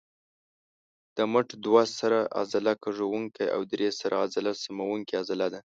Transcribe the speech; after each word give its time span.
د 1.15 1.17
مټ 1.31 1.47
دوه 1.65 1.83
سره 1.99 2.19
عضله 2.39 2.71
کږوونکې 2.83 3.45
او 3.55 3.61
درې 3.71 3.89
سره 3.99 4.15
عضله 4.25 4.51
سموونکې 4.63 5.13
عضله 5.21 5.47
ده. 5.53 5.59